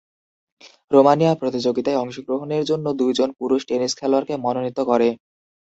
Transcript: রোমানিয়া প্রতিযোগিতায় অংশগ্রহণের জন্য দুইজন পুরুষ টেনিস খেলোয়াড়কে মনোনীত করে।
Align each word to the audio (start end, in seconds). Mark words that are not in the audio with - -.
রোমানিয়া 0.91 1.33
প্রতিযোগিতায় 1.35 2.01
অংশগ্রহণের 2.03 2.63
জন্য 2.65 2.85
দুইজন 2.99 3.29
পুরুষ 3.39 3.61
টেনিস 3.69 3.93
খেলোয়াড়কে 3.99 4.33
মনোনীত 4.37 4.79
করে। 4.81 5.09